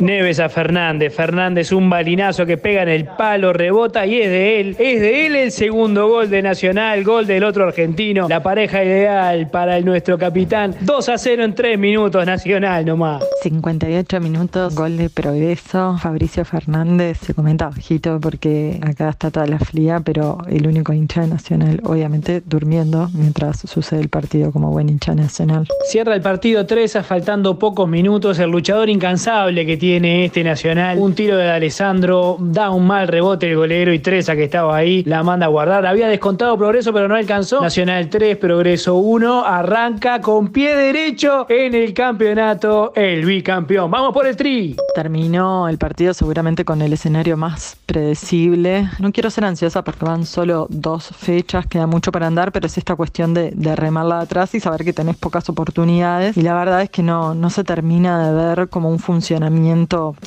Neves 0.02 0.42
a 0.42 0.50
Fernández. 0.50 1.16
Fernández 1.16 1.72
un 1.72 1.90
balinazo 1.90 2.46
que 2.46 2.58
pega 2.58 2.84
en 2.84 2.90
el 2.90 3.06
palo, 3.06 3.54
rebota 3.54 4.06
y 4.06 4.20
es 4.20 4.30
de 4.30 4.60
él. 4.60 4.76
Es 4.78 5.00
de 5.00 5.26
él 5.26 5.36
el 5.36 5.52
segundo 5.52 6.10
gol 6.10 6.30
de 6.30 6.42
Nacional, 6.42 7.04
gol 7.04 7.26
del 7.26 7.44
otro 7.46 7.66
argentino. 7.66 8.28
La 8.28 8.44
pareja 8.44 8.84
ideal 8.84 9.50
para 9.50 9.78
el 9.78 9.86
nuestro 9.86 10.18
capitán. 10.18 10.76
2 10.82 11.10
a 11.10 11.18
0 11.18 11.44
en 11.46 11.56
3 11.56 11.80
minutos, 11.80 12.26
Nacional 12.26 12.86
nomás. 12.86 13.24
58 13.42 14.20
minutos, 14.20 14.76
gol 14.76 14.98
de 14.98 15.10
progreso. 15.10 15.98
Fabricio 15.98 16.44
Fernández 16.44 17.20
se 17.20 17.34
comenta 17.34 17.70
bajito 17.70 18.20
porque 18.20 18.80
acá 18.82 19.10
está 19.10 19.32
toda 19.32 19.48
la 19.48 19.60
fría, 19.60 20.02
pero 20.04 20.40
el 20.50 20.68
único 20.68 20.92
hincha 20.92 21.22
de 21.22 21.28
Nacional, 21.28 21.82
obviamente 21.86 22.42
durmiendo 22.46 23.10
mientras 23.14 23.60
sucede 23.60 24.02
el 24.02 24.10
partido 24.10 24.52
como 24.52 24.72
buen 24.72 24.90
hincha 24.90 25.16
nacional. 25.16 25.68
Cierra 25.86 26.16
el 26.16 26.22
partido 26.22 26.66
3 26.66 26.98
faltando 27.06 27.58
pocos 27.58 27.88
minutos. 27.88 28.40
El 28.40 28.52
luchador 28.52 28.90
incansable 28.90 29.66
que 29.66 29.78
tiene 29.78 29.85
este 29.94 30.44
Nacional. 30.44 30.98
Un 30.98 31.14
tiro 31.14 31.38
de 31.38 31.50
Alessandro, 31.50 32.38
da 32.40 32.72
un 32.72 32.88
mal 32.88 33.08
rebote 33.08 33.50
el 33.50 33.56
golero 33.56 33.94
y 33.94 34.00
Treza 34.00 34.36
que 34.36 34.46
estaba 34.46 34.76
ahí 34.76 35.04
la 35.04 35.22
manda 35.22 35.46
a 35.46 35.50
guardar. 35.50 35.86
Había 35.86 36.08
descontado 36.08 36.58
progreso 36.58 36.92
pero 36.92 37.08
no 37.08 37.16
alcanzó. 37.16 37.62
Nacional 37.62 38.10
3, 38.10 38.38
progreso 38.38 38.96
1. 38.96 39.46
Arranca 39.46 40.22
con 40.22 40.48
pie 40.48 40.76
derecho 40.76 41.46
en 41.50 41.76
el 41.76 41.94
campeonato 41.94 42.94
el 42.96 43.26
bicampeón. 43.26 43.92
Vamos 43.92 44.14
por 44.14 44.26
el 44.26 44.36
tri. 44.36 44.76
Terminó 44.96 45.70
el 45.70 45.78
partido 45.78 46.14
seguramente 46.14 46.66
con 46.66 46.82
el 46.82 46.94
escenario 46.94 47.38
más 47.38 47.78
predecible. 47.86 48.90
No 49.00 49.12
quiero 49.12 49.30
ser 49.30 49.46
ansiosa 49.46 49.84
porque 49.84 50.06
van 50.06 50.26
solo 50.26 50.66
dos 50.70 51.10
fechas, 51.16 51.68
queda 51.68 51.86
mucho 51.86 52.12
para 52.12 52.28
andar, 52.28 52.52
pero 52.52 52.66
es 52.66 52.78
esta 52.78 52.96
cuestión 52.96 53.34
de, 53.34 53.52
de 53.52 53.76
remarla 53.76 54.22
atrás 54.22 54.56
y 54.56 54.60
saber 54.60 54.84
que 54.84 54.94
tenés 54.94 55.16
pocas 55.16 55.48
oportunidades. 55.50 56.36
Y 56.38 56.42
la 56.42 56.56
verdad 56.56 56.82
es 56.82 56.90
que 56.90 57.04
no, 57.04 57.36
no 57.36 57.50
se 57.50 57.64
termina 57.64 58.32
de 58.32 58.56
ver 58.56 58.70
como 58.70 58.90
un 58.90 59.00
funcionamiento 59.00 59.75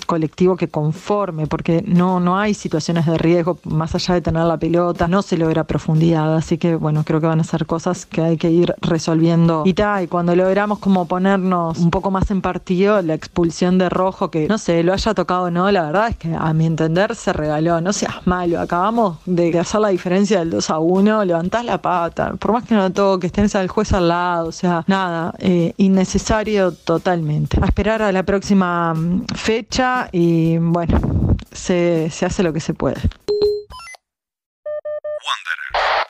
colectivo 0.07 0.57
que 0.57 0.69
conforme, 0.69 1.47
porque 1.47 1.83
no, 1.87 2.21
no 2.21 2.39
hay 2.39 2.55
situaciones 2.55 3.07
de 3.07 3.19
riesgo 3.19 3.59
más 3.65 3.95
allá 3.95 4.15
de 4.15 4.21
tener 4.21 4.45
la 4.45 4.57
pelota, 4.57 5.09
no 5.09 5.23
se 5.23 5.37
logra 5.37 5.65
profundidad. 5.65 6.37
Así 6.37 6.59
que 6.59 6.77
bueno, 6.77 7.05
creo 7.05 7.21
que 7.21 7.27
van 7.27 7.41
a 7.41 7.45
ser 7.45 7.67
cosas 7.67 8.07
que 8.07 8.23
hay 8.23 8.37
que 8.37 8.51
ir 8.51 8.75
resolviendo. 8.81 9.63
Y 9.65 9.75
tal, 9.75 10.05
y 10.05 10.07
cuando 10.07 10.35
logramos 10.35 10.79
como 10.79 11.07
ponernos 11.07 11.79
un 11.79 11.91
poco 11.91 12.11
más 12.11 12.31
en 12.31 12.41
partido, 12.41 13.01
la 13.03 13.15
expulsión 13.15 13.79
de 13.79 13.89
rojo, 13.89 14.31
que 14.31 14.49
no 14.49 14.59
sé, 14.59 14.83
lo 14.83 14.93
haya 14.93 15.15
tocado 15.15 15.45
o 15.45 15.51
no, 15.51 15.71
la 15.71 15.83
verdad 15.83 16.09
es 16.09 16.17
que 16.17 16.35
a 16.35 16.53
mi 16.53 16.67
entender 16.67 17.15
se 17.15 17.33
regaló. 17.33 17.81
No 17.81 17.93
seas 17.93 18.27
malo, 18.27 18.61
acabamos 18.61 19.19
de 19.27 19.59
hacer 19.59 19.81
la 19.81 19.89
diferencia 19.89 20.41
del 20.41 20.51
2 20.51 20.71
a 20.71 20.79
1, 20.79 21.25
levantás 21.25 21.65
la 21.65 21.81
pata, 21.81 22.35
por 22.39 22.53
más 22.53 22.65
que 22.65 22.75
no 22.75 22.91
toques, 22.93 23.33
tenés 23.33 23.55
al 23.55 23.69
juez 23.69 23.93
al 23.93 24.09
lado, 24.09 24.49
o 24.49 24.53
sea, 24.53 24.85
nada, 24.87 25.35
eh, 25.39 25.75
innecesario 25.77 26.73
totalmente. 26.73 27.59
A 27.61 27.67
esperar 27.67 28.03
a 28.03 28.13
la 28.13 28.23
próxima 28.23 28.95
mm, 28.95 29.25
fecha 29.39 30.09
y 30.13 30.59
bueno, 30.59 31.37
se, 31.53 32.11
se 32.11 32.27
hace 32.27 32.43
lo 32.43 32.53
que 32.53 32.61
se 32.61 32.75
puede. 32.75 32.97
Wanderers. 32.97 33.15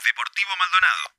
Deportivo 0.04 0.50
Maldonado. 0.58 1.17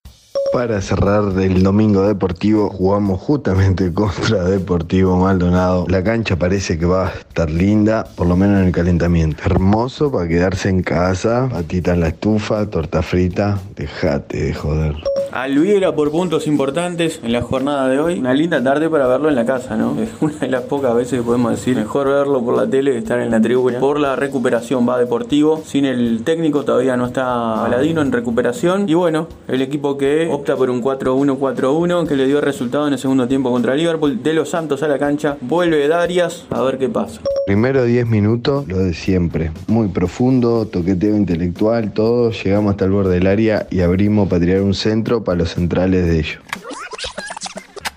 Para 0.51 0.81
cerrar 0.81 1.39
el 1.39 1.61
domingo 1.61 2.07
deportivo 2.07 2.71
jugamos 2.71 3.21
justamente 3.21 3.93
contra 3.93 4.45
Deportivo 4.45 5.15
Maldonado. 5.15 5.85
La 5.87 6.03
cancha 6.03 6.37
parece 6.37 6.79
que 6.79 6.87
va 6.87 7.07
a 7.07 7.11
estar 7.11 7.51
linda, 7.51 8.05
por 8.15 8.25
lo 8.25 8.35
menos 8.35 8.59
en 8.59 8.65
el 8.65 8.71
calentamiento. 8.71 9.43
Hermoso 9.45 10.11
para 10.11 10.27
quedarse 10.27 10.69
en 10.69 10.81
casa, 10.81 11.47
patita 11.51 11.93
en 11.93 11.99
la 11.99 12.07
estufa, 12.07 12.65
torta 12.67 13.03
frita. 13.03 13.59
Dejate 13.75 14.45
de 14.45 14.53
joder. 14.55 14.95
al 15.31 15.59
Viera 15.59 15.93
por 15.93 16.09
puntos 16.09 16.47
importantes 16.47 17.19
en 17.23 17.31
la 17.31 17.43
jornada 17.43 17.87
de 17.87 17.99
hoy. 17.99 18.19
Una 18.19 18.33
linda 18.33 18.63
tarde 18.63 18.89
para 18.89 19.05
verlo 19.05 19.29
en 19.29 19.35
la 19.35 19.45
casa, 19.45 19.77
¿no? 19.77 20.01
Es 20.01 20.09
una 20.19 20.39
de 20.39 20.47
las 20.47 20.63
pocas 20.63 20.95
veces 20.95 21.19
que 21.19 21.25
podemos 21.25 21.51
decir 21.51 21.75
mejor 21.75 22.07
verlo 22.07 22.43
por 22.43 22.57
la 22.57 22.67
tele 22.67 22.93
que 22.93 22.97
estar 22.97 23.19
en 23.19 23.29
la 23.29 23.39
tribuna. 23.39 23.79
Por 23.79 23.99
la 23.99 24.15
recuperación 24.15 24.89
va 24.89 24.97
Deportivo. 24.97 25.61
Sin 25.63 25.85
el 25.85 26.23
técnico 26.23 26.65
todavía 26.65 26.97
no 26.97 27.05
está 27.05 27.63
Aladino 27.65 28.01
en 28.01 28.11
recuperación. 28.11 28.89
Y 28.89 28.95
bueno, 28.95 29.27
el 29.47 29.61
equipo 29.61 29.95
que 29.95 30.38
opta 30.39 30.55
por 30.55 30.69
un 30.69 30.81
4-1-4-1 30.81 32.07
que 32.07 32.15
le 32.15 32.25
dio 32.25 32.39
resultado 32.39 32.87
en 32.87 32.93
el 32.93 32.99
segundo 32.99 33.27
tiempo 33.27 33.51
contra 33.51 33.75
Liverpool. 33.75 34.23
De 34.23 34.33
los 34.33 34.49
Santos 34.49 34.81
a 34.83 34.87
la 34.87 34.97
cancha. 34.97 35.37
Vuelve 35.41 35.87
Darias 35.89 36.45
a 36.49 36.61
ver 36.61 36.77
qué 36.77 36.87
pasa. 36.87 37.21
Primero 37.45 37.83
10 37.83 38.07
minutos, 38.07 38.65
lo 38.67 38.77
de 38.77 38.93
siempre. 38.93 39.51
Muy 39.67 39.89
profundo, 39.89 40.65
toqueteo 40.65 41.17
intelectual, 41.17 41.91
todo. 41.91 42.31
Llegamos 42.31 42.71
hasta 42.71 42.85
el 42.85 42.91
borde 42.91 43.15
del 43.15 43.27
área 43.27 43.67
y 43.69 43.81
abrimos 43.81 44.29
para 44.29 44.39
tirar 44.39 44.61
un 44.61 44.73
centro 44.73 45.23
para 45.25 45.39
los 45.39 45.49
centrales 45.49 46.05
de 46.05 46.19
ellos. 46.19 46.39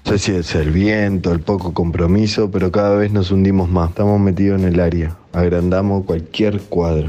No 0.04 0.12
sé 0.12 0.18
si 0.18 0.32
es 0.32 0.54
el 0.56 0.72
viento, 0.72 1.32
el 1.32 1.40
poco 1.40 1.72
compromiso, 1.72 2.50
pero 2.50 2.72
cada 2.72 2.96
vez 2.96 3.12
nos 3.12 3.30
hundimos 3.30 3.70
más. 3.70 3.90
Estamos 3.90 4.20
metidos 4.20 4.61
en 4.61 4.68
el 4.68 4.80
área. 4.80 5.16
Agrandamos 5.32 6.04
cualquier 6.04 6.61
cuadro. 6.62 7.08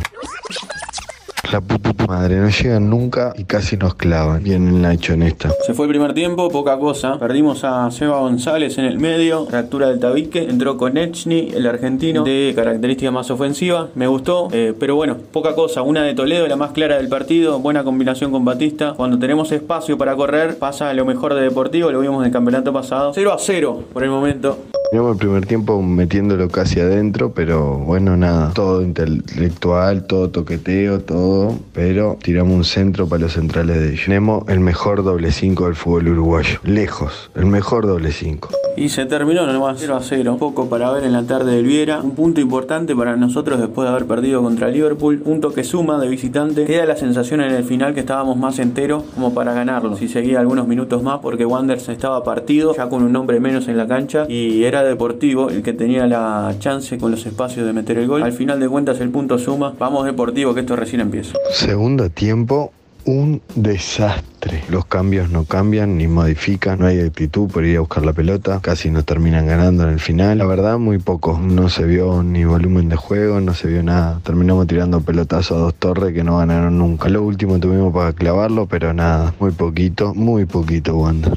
La 1.53 1.61
puta 1.61 1.93
madre, 2.07 2.37
no 2.37 2.49
llegan 2.49 2.89
nunca 2.89 3.31
y 3.37 3.43
casi 3.43 3.77
nos 3.77 3.93
clavan. 3.93 4.41
Bien 4.41 4.83
hecho 4.85 5.13
en 5.13 5.21
esta. 5.21 5.51
Se 5.63 5.75
fue 5.75 5.85
el 5.85 5.91
primer 5.91 6.15
tiempo, 6.15 6.49
poca 6.49 6.79
cosa. 6.79 7.19
Perdimos 7.19 7.63
a 7.63 7.91
Seba 7.91 8.21
González 8.21 8.79
en 8.79 8.85
el 8.85 8.97
medio, 8.97 9.45
fractura 9.45 9.89
del 9.89 9.99
tabique. 9.99 10.49
Entró 10.49 10.77
con 10.77 10.97
Echny, 10.97 11.51
el 11.53 11.67
argentino, 11.67 12.23
de 12.23 12.53
característica 12.55 13.11
más 13.11 13.29
ofensiva. 13.29 13.89
Me 13.93 14.07
gustó, 14.07 14.47
eh, 14.51 14.73
pero 14.79 14.95
bueno, 14.95 15.15
poca 15.31 15.53
cosa. 15.53 15.83
Una 15.83 16.01
de 16.01 16.15
Toledo, 16.15 16.47
la 16.47 16.55
más 16.55 16.71
clara 16.71 16.97
del 16.97 17.07
partido. 17.07 17.59
Buena 17.59 17.83
combinación 17.83 18.31
con 18.31 18.43
Batista. 18.43 18.95
Cuando 18.97 19.19
tenemos 19.19 19.51
espacio 19.51 19.95
para 19.95 20.15
correr, 20.15 20.57
pasa 20.57 20.91
lo 20.95 21.05
mejor 21.05 21.35
de 21.35 21.41
Deportivo. 21.41 21.91
Lo 21.91 21.99
vimos 21.99 22.21
en 22.21 22.25
el 22.25 22.31
campeonato 22.31 22.73
pasado. 22.73 23.11
0 23.13 23.31
a 23.31 23.37
0 23.37 23.83
por 23.93 24.03
el 24.03 24.09
momento. 24.09 24.57
Teníamos 24.93 25.13
el 25.13 25.17
primer 25.17 25.47
tiempo 25.47 25.81
metiéndolo 25.81 26.49
casi 26.49 26.79
adentro, 26.79 27.33
pero 27.33 27.79
bueno, 27.79 28.15
nada. 28.15 28.51
Todo 28.53 28.83
intelectual, 28.83 30.05
todo 30.05 30.29
toqueteo, 30.29 30.99
todo. 30.99 31.57
Pero 31.73 32.19
tiramos 32.21 32.53
un 32.53 32.63
centro 32.63 33.07
para 33.07 33.23
los 33.23 33.33
centrales 33.33 33.79
de 33.79 33.87
ellos. 33.87 34.05
Tenemos 34.05 34.47
el 34.49 34.59
mejor 34.59 35.03
doble 35.03 35.31
5 35.31 35.65
del 35.65 35.73
fútbol 35.73 36.09
uruguayo. 36.09 36.59
Lejos, 36.63 37.31
el 37.33 37.47
mejor 37.47 37.87
doble 37.87 38.11
5. 38.11 38.49
Y 38.77 38.89
se 38.89 39.07
terminó 39.07 39.47
nomás 39.47 39.77
0 39.79 39.95
a 39.95 40.01
0. 40.03 40.33
Un 40.33 40.37
poco 40.37 40.69
para 40.69 40.91
ver 40.91 41.05
en 41.05 41.13
la 41.13 41.23
tarde 41.23 41.55
del 41.55 41.65
Viera. 41.65 41.99
Un 41.99 42.11
punto 42.11 42.39
importante 42.39 42.95
para 42.95 43.15
nosotros 43.15 43.59
después 43.59 43.87
de 43.87 43.95
haber 43.95 44.05
perdido 44.05 44.43
contra 44.43 44.67
Liverpool. 44.67 45.17
Punto 45.19 45.53
que 45.53 45.63
suma 45.63 45.97
de 45.97 46.07
visitante. 46.07 46.65
Queda 46.65 46.85
la 46.85 46.97
sensación 46.97 47.41
en 47.41 47.51
el 47.51 47.63
final 47.63 47.95
que 47.95 48.01
estábamos 48.01 48.37
más 48.37 48.59
enteros 48.59 49.03
como 49.15 49.33
para 49.33 49.53
ganarlo. 49.53 49.95
Si 49.95 50.07
seguía 50.07 50.39
algunos 50.39 50.67
minutos 50.67 51.01
más 51.01 51.19
porque 51.19 51.47
Wanderers 51.47 51.89
estaba 51.89 52.23
partido, 52.23 52.75
ya 52.75 52.89
con 52.89 53.01
un 53.01 53.15
hombre 53.15 53.39
menos 53.39 53.67
en 53.67 53.77
la 53.77 53.87
cancha. 53.87 54.25
Y 54.29 54.63
era 54.65 54.82
Deportivo 54.83 55.49
el 55.49 55.63
que 55.63 55.73
tenía 55.73 56.07
la 56.07 56.55
chance 56.59 56.97
con 56.97 57.11
los 57.11 57.25
espacios 57.25 57.65
de 57.65 57.73
meter 57.73 57.97
el 57.97 58.07
gol. 58.07 58.23
Al 58.23 58.33
final 58.33 58.59
de 58.59 58.69
cuentas 58.69 58.99
el 58.99 59.09
punto 59.09 59.37
suma. 59.37 59.73
Vamos 59.79 60.05
Deportivo 60.05 60.53
que 60.53 60.61
esto 60.61 60.75
recién 60.75 61.01
empieza. 61.01 61.33
Segundo 61.51 62.09
tiempo, 62.09 62.71
un 63.05 63.41
desastre. 63.55 64.63
Los 64.69 64.85
cambios 64.85 65.29
no 65.29 65.45
cambian 65.45 65.97
ni 65.97 66.07
modifican, 66.07 66.79
no 66.79 66.87
hay 66.87 66.99
actitud 66.99 67.49
por 67.49 67.65
ir 67.65 67.77
a 67.77 67.79
buscar 67.81 68.05
la 68.05 68.13
pelota, 68.13 68.59
casi 68.61 68.89
nos 68.89 69.05
terminan 69.05 69.45
ganando 69.45 69.83
en 69.83 69.89
el 69.89 69.99
final. 69.99 70.37
La 70.37 70.45
verdad, 70.45 70.77
muy 70.77 70.99
poco. 70.99 71.39
No 71.39 71.69
se 71.69 71.85
vio 71.85 72.23
ni 72.23 72.45
volumen 72.45 72.89
de 72.89 72.95
juego, 72.95 73.39
no 73.41 73.53
se 73.53 73.67
vio 73.67 73.83
nada. 73.83 74.19
Terminamos 74.23 74.67
tirando 74.67 75.01
pelotazo 75.01 75.55
a 75.55 75.59
dos 75.59 75.75
torres 75.75 76.13
que 76.13 76.23
no 76.23 76.37
ganaron 76.37 76.77
nunca. 76.77 77.09
Lo 77.09 77.23
último 77.23 77.59
tuvimos 77.59 77.93
para 77.93 78.13
clavarlo, 78.13 78.67
pero 78.67 78.93
nada, 78.93 79.33
muy 79.39 79.51
poquito, 79.51 80.13
muy 80.13 80.45
poquito, 80.45 80.95
Wanda. 80.95 81.31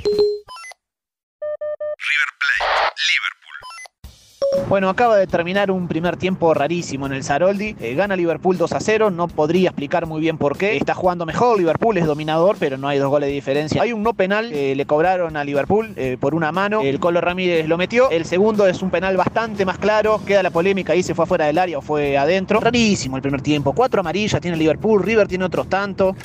Bueno, 4.69 4.89
acaba 4.89 5.17
de 5.17 5.29
terminar 5.29 5.71
un 5.71 5.87
primer 5.87 6.17
tiempo 6.17 6.53
rarísimo 6.53 7.07
en 7.07 7.13
el 7.13 7.23
Saroldi. 7.23 7.77
Eh, 7.79 7.95
gana 7.95 8.17
Liverpool 8.17 8.59
2 8.59 8.73
a 8.73 8.81
0. 8.81 9.13
No 9.13 9.29
podría 9.29 9.69
explicar 9.69 10.07
muy 10.07 10.21
bien 10.21 10.39
por 10.39 10.59
qué. 10.59 10.77
Está 10.77 10.93
jugando 10.93 11.25
mejor. 11.25 11.57
Liverpool 11.57 11.97
es 11.99 12.05
dominador, 12.05 12.57
pero 12.59 12.77
no 12.77 12.89
hay 12.89 12.99
dos 12.99 13.09
goles 13.09 13.29
de 13.29 13.35
diferencia. 13.35 13.81
Hay 13.81 13.93
un 13.93 14.03
no 14.03 14.15
penal 14.15 14.51
le 14.51 14.87
cobraron 14.87 15.37
a 15.37 15.45
Liverpool 15.45 15.93
eh, 15.97 16.17
por 16.19 16.35
una 16.35 16.51
mano. 16.51 16.81
El 16.83 16.99
Colo 16.99 17.21
Ramírez 17.21 17.69
lo 17.69 17.79
metió. 17.79 18.11
El 18.11 18.25
segundo 18.25 18.67
es 18.67 18.83
un 18.83 18.91
penal 18.91 19.17
bastante 19.17 19.65
más 19.65 19.79
claro. 19.79 20.21
Queda 20.27 20.43
la 20.43 20.51
polémica 20.51 20.95
ahí 20.95 21.05
se 21.05 21.15
fue 21.15 21.25
afuera 21.25 21.47
del 21.47 21.59
área 21.59 21.79
o 21.79 21.81
fue 21.81 22.19
adentro. 22.19 22.59
Rarísimo 22.59 23.15
el 23.15 23.23
primer 23.23 23.43
tiempo. 23.43 23.73
Cuatro 23.73 24.01
amarillas 24.01 24.41
tiene 24.41 24.57
Liverpool. 24.57 25.01
River 25.01 25.29
tiene 25.29 25.45
otros 25.45 25.69
tantos. 25.69 26.17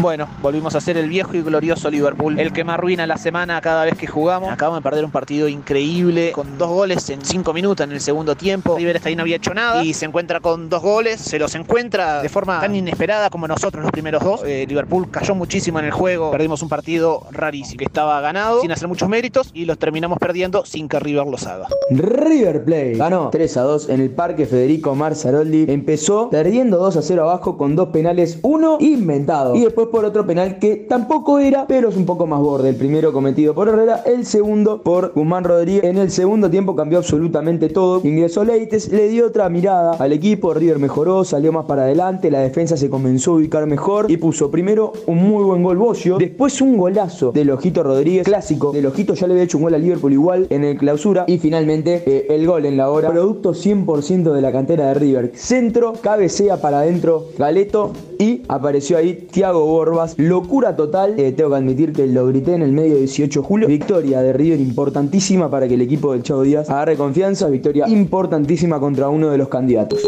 Bueno, 0.00 0.28
volvimos 0.42 0.74
a 0.74 0.80
ser 0.80 0.98
el 0.98 1.08
viejo 1.08 1.34
y 1.34 1.42
glorioso 1.42 1.90
Liverpool, 1.90 2.38
el 2.38 2.52
que 2.52 2.64
me 2.64 2.72
arruina 2.72 3.06
la 3.06 3.16
semana 3.16 3.60
cada 3.62 3.84
vez 3.84 3.96
que 3.96 4.06
jugamos. 4.06 4.50
Acabamos 4.50 4.80
de 4.80 4.82
perder 4.82 5.04
un 5.04 5.10
partido 5.10 5.48
increíble, 5.48 6.32
con 6.32 6.58
dos 6.58 6.68
goles 6.68 7.08
en 7.08 7.24
cinco 7.24 7.54
minutos 7.54 7.84
en 7.86 7.92
el 7.92 8.00
segundo 8.00 8.34
tiempo. 8.34 8.76
River 8.76 8.96
está 8.96 9.08
ahí 9.08 9.16
no 9.16 9.22
había 9.22 9.36
hecho 9.36 9.54
nada 9.54 9.82
y 9.82 9.94
se 9.94 10.04
encuentra 10.04 10.40
con 10.40 10.68
dos 10.68 10.82
goles, 10.82 11.20
se 11.20 11.38
los 11.38 11.54
encuentra 11.54 12.20
de 12.20 12.28
forma 12.28 12.60
tan 12.60 12.74
inesperada 12.74 13.30
como 13.30 13.48
nosotros 13.48 13.82
los 13.82 13.90
primeros 13.90 14.22
dos. 14.22 14.42
Eh, 14.44 14.66
Liverpool 14.68 15.10
cayó 15.10 15.34
muchísimo 15.34 15.78
en 15.78 15.86
el 15.86 15.92
juego, 15.92 16.30
perdimos 16.30 16.62
un 16.62 16.68
partido 16.68 17.22
rarísimo, 17.30 17.78
que 17.78 17.86
estaba 17.86 18.20
ganado 18.20 18.60
sin 18.60 18.72
hacer 18.72 18.88
muchos 18.88 19.08
méritos 19.08 19.50
y 19.54 19.64
los 19.64 19.78
terminamos 19.78 20.18
perdiendo 20.18 20.66
sin 20.66 20.88
que 20.88 21.00
River 21.00 21.26
los 21.26 21.46
haga. 21.46 21.68
River 21.90 22.64
Plate 22.64 22.94
ganó 22.96 23.30
3 23.30 23.56
a 23.56 23.62
2 23.62 23.88
en 23.88 24.00
el 24.02 24.10
Parque 24.10 24.44
Federico 24.44 24.94
Marzaroldi. 24.94 25.64
Empezó 25.68 26.28
perdiendo 26.28 26.76
2 26.76 26.98
a 26.98 27.02
0 27.02 27.22
abajo 27.22 27.56
con 27.56 27.74
dos 27.74 27.88
penales, 27.88 28.38
uno 28.42 28.76
inventado 28.80 29.56
y 29.56 29.60
después 29.60 29.85
por 29.90 30.04
otro 30.04 30.26
penal 30.26 30.58
que 30.58 30.76
tampoco 30.76 31.38
era, 31.38 31.66
pero 31.66 31.88
es 31.88 31.96
un 31.96 32.06
poco 32.06 32.26
más 32.26 32.40
borde. 32.40 32.70
El 32.70 32.76
primero 32.76 33.12
cometido 33.12 33.54
por 33.54 33.68
Herrera, 33.68 34.02
el 34.06 34.26
segundo 34.26 34.82
por 34.82 35.12
Guzmán 35.14 35.44
Rodríguez. 35.44 35.84
En 35.84 35.98
el 35.98 36.10
segundo 36.10 36.50
tiempo 36.50 36.74
cambió 36.74 36.98
absolutamente 36.98 37.68
todo. 37.68 38.00
Ingresó 38.04 38.44
Leites, 38.44 38.90
le 38.92 39.08
dio 39.08 39.26
otra 39.26 39.48
mirada 39.48 39.92
al 39.92 40.12
equipo. 40.12 40.54
River 40.54 40.78
mejoró, 40.78 41.24
salió 41.24 41.52
más 41.52 41.66
para 41.66 41.82
adelante, 41.82 42.30
la 42.30 42.40
defensa 42.40 42.76
se 42.76 42.90
comenzó 42.90 43.32
a 43.32 43.34
ubicar 43.36 43.66
mejor 43.66 44.10
y 44.10 44.16
puso 44.16 44.50
primero 44.50 44.92
un 45.06 45.18
muy 45.18 45.44
buen 45.44 45.62
gol 45.62 45.76
Bocio, 45.76 46.18
después 46.18 46.60
un 46.60 46.76
golazo 46.76 47.32
del 47.32 47.50
Ojito 47.50 47.82
Rodríguez, 47.82 48.24
clásico. 48.24 48.72
Del 48.72 48.86
Ojito 48.86 49.14
ya 49.14 49.26
le 49.26 49.34
había 49.34 49.44
hecho 49.44 49.58
un 49.58 49.64
gol 49.64 49.74
a 49.74 49.78
Liverpool 49.78 50.12
igual 50.12 50.46
en 50.50 50.64
el 50.64 50.76
clausura 50.76 51.24
y 51.26 51.38
finalmente 51.38 52.02
eh, 52.06 52.26
el 52.30 52.46
gol 52.46 52.66
en 52.66 52.76
la 52.76 52.90
hora. 52.90 53.10
Producto 53.10 53.52
100% 53.52 54.32
de 54.32 54.40
la 54.40 54.52
cantera 54.52 54.88
de 54.88 54.94
River. 54.94 55.32
Centro, 55.34 55.92
cabecea 56.00 56.60
para 56.60 56.80
adentro 56.80 57.26
Galeto 57.38 57.92
y 58.18 58.42
apareció 58.48 58.96
ahí 58.98 59.26
Thiago 59.30 59.64
Borbas. 59.76 60.18
Locura 60.18 60.74
total. 60.74 61.18
Eh, 61.18 61.32
tengo 61.32 61.50
que 61.50 61.56
admitir 61.56 61.92
que 61.92 62.06
lo 62.06 62.26
grité 62.26 62.54
en 62.54 62.62
el 62.62 62.72
medio 62.72 62.94
de 62.94 63.00
18 63.00 63.40
de 63.40 63.46
julio. 63.46 63.68
Victoria 63.68 64.22
de 64.22 64.32
River 64.32 64.60
importantísima 64.60 65.50
para 65.50 65.68
que 65.68 65.74
el 65.74 65.82
equipo 65.82 66.12
del 66.12 66.22
Chavo 66.22 66.42
Díaz 66.42 66.70
agarre 66.70 66.96
confianza. 66.96 67.48
Victoria 67.48 67.86
importantísima 67.88 68.80
contra 68.80 69.08
uno 69.08 69.30
de 69.30 69.38
los 69.38 69.48
candidatos. 69.48 70.00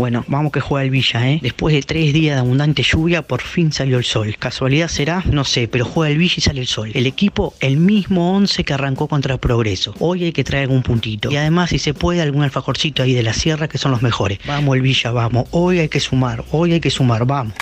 Bueno, 0.00 0.24
vamos 0.28 0.50
que 0.50 0.60
juega 0.60 0.82
el 0.82 0.88
Villa, 0.88 1.28
¿eh? 1.28 1.40
Después 1.42 1.74
de 1.74 1.82
tres 1.82 2.14
días 2.14 2.36
de 2.36 2.40
abundante 2.40 2.82
lluvia, 2.82 3.20
por 3.20 3.42
fin 3.42 3.70
salió 3.70 3.98
el 3.98 4.04
sol. 4.04 4.34
¿Casualidad 4.38 4.88
será? 4.88 5.22
No 5.30 5.44
sé, 5.44 5.68
pero 5.68 5.84
juega 5.84 6.10
el 6.10 6.16
Villa 6.16 6.36
y 6.38 6.40
sale 6.40 6.62
el 6.62 6.66
sol. 6.68 6.90
El 6.94 7.06
equipo, 7.06 7.52
el 7.60 7.76
mismo 7.76 8.34
11 8.34 8.64
que 8.64 8.72
arrancó 8.72 9.08
contra 9.08 9.36
Progreso. 9.36 9.94
Hoy 9.98 10.24
hay 10.24 10.32
que 10.32 10.42
traer 10.42 10.62
algún 10.62 10.82
puntito. 10.82 11.30
Y 11.30 11.36
además, 11.36 11.68
si 11.68 11.78
se 11.78 11.92
puede, 11.92 12.22
algún 12.22 12.42
alfajorcito 12.44 13.02
ahí 13.02 13.12
de 13.12 13.22
la 13.22 13.34
sierra 13.34 13.68
que 13.68 13.76
son 13.76 13.90
los 13.90 14.00
mejores. 14.00 14.38
Vamos 14.46 14.74
el 14.74 14.80
Villa, 14.80 15.10
vamos. 15.10 15.48
Hoy 15.50 15.80
hay 15.80 15.90
que 15.90 16.00
sumar, 16.00 16.44
hoy 16.50 16.72
hay 16.72 16.80
que 16.80 16.90
sumar, 16.90 17.26
vamos. 17.26 17.52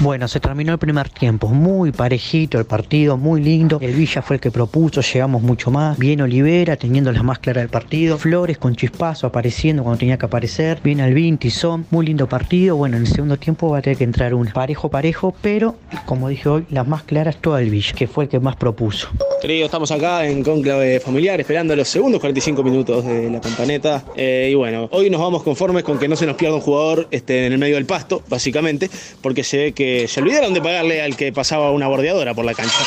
Bueno, 0.00 0.28
se 0.28 0.38
terminó 0.38 0.74
el 0.74 0.78
primer 0.78 1.08
tiempo, 1.08 1.48
muy 1.48 1.90
parejito 1.90 2.56
el 2.60 2.66
partido, 2.66 3.16
muy 3.16 3.42
lindo. 3.42 3.78
El 3.82 3.94
Villa 3.94 4.22
fue 4.22 4.36
el 4.36 4.40
que 4.40 4.52
propuso, 4.52 5.00
llegamos 5.00 5.42
mucho 5.42 5.72
más. 5.72 5.98
Bien 5.98 6.20
Olivera, 6.20 6.76
teniendo 6.76 7.10
la 7.10 7.24
más 7.24 7.40
clara 7.40 7.62
del 7.62 7.68
partido. 7.68 8.16
Flores 8.16 8.58
con 8.58 8.76
chispazo 8.76 9.26
apareciendo 9.26 9.82
cuando 9.82 9.98
tenía 9.98 10.16
que 10.16 10.26
aparecer. 10.26 10.78
Bien 10.84 11.00
Alvin, 11.00 11.36
Tizón, 11.36 11.84
muy 11.90 12.06
lindo 12.06 12.28
partido. 12.28 12.76
Bueno, 12.76 12.96
en 12.96 13.02
el 13.02 13.08
segundo 13.08 13.38
tiempo 13.38 13.70
va 13.70 13.78
a 13.78 13.82
tener 13.82 13.98
que 13.98 14.04
entrar 14.04 14.34
un 14.34 14.46
parejo, 14.46 14.88
parejo, 14.88 15.34
pero 15.42 15.74
como 16.06 16.28
dije 16.28 16.48
hoy, 16.48 16.64
las 16.70 16.86
más 16.86 17.02
claras 17.02 17.36
toda 17.38 17.60
el 17.60 17.68
Villa, 17.68 17.92
que 17.92 18.06
fue 18.06 18.24
el 18.24 18.30
que 18.30 18.38
más 18.38 18.54
propuso. 18.54 19.08
Querido, 19.42 19.66
estamos 19.66 19.90
acá 19.90 20.26
en 20.26 20.44
conclave 20.44 21.00
familiar 21.00 21.40
esperando 21.40 21.74
los 21.74 21.88
segundos 21.88 22.20
45 22.20 22.62
minutos 22.62 23.04
de 23.04 23.30
la 23.30 23.40
campaneta. 23.40 24.04
Eh, 24.16 24.48
y 24.52 24.54
bueno, 24.54 24.88
hoy 24.92 25.10
nos 25.10 25.20
vamos 25.20 25.42
conformes 25.42 25.82
con 25.82 25.98
que 25.98 26.06
no 26.06 26.14
se 26.14 26.26
nos 26.26 26.36
pierda 26.36 26.56
un 26.56 26.60
jugador 26.60 27.08
este, 27.10 27.46
en 27.46 27.52
el 27.52 27.58
medio 27.58 27.74
del 27.74 27.86
pasto, 27.86 28.22
básicamente, 28.28 28.88
porque 29.22 29.42
se 29.42 29.56
ve 29.56 29.72
se 30.08 30.20
olvidaron 30.20 30.54
de 30.54 30.60
pagarle 30.60 31.02
al 31.02 31.16
que 31.16 31.32
pasaba 31.32 31.70
una 31.70 31.88
bordeadora 31.88 32.34
por 32.34 32.44
la 32.44 32.54
cancha. 32.54 32.78